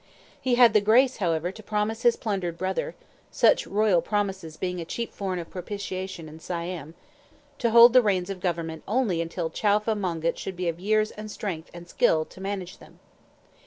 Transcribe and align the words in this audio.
He 0.41 0.55
had 0.55 0.73
the 0.73 0.81
grace, 0.81 1.17
however, 1.17 1.51
to 1.51 1.61
promise 1.61 2.01
his 2.01 2.15
plundered 2.15 2.57
brother 2.57 2.95
such 3.29 3.67
royal 3.67 4.01
promises 4.01 4.57
being 4.57 4.81
a 4.81 4.83
cheap 4.83 5.13
form 5.13 5.37
of 5.37 5.51
propitiation 5.51 6.27
in 6.27 6.39
Siam 6.39 6.95
to 7.59 7.69
hold 7.69 7.93
the 7.93 8.01
reins 8.01 8.31
of 8.31 8.39
government 8.39 8.81
only 8.87 9.21
until 9.21 9.51
Chowfa 9.51 9.93
Mongkut 9.95 10.39
should 10.39 10.55
be 10.55 10.67
of 10.67 10.79
years 10.79 11.11
and 11.11 11.29
strength 11.29 11.69
and 11.71 11.87
skill 11.87 12.25
to 12.25 12.41
manage 12.41 12.79
them. 12.79 12.97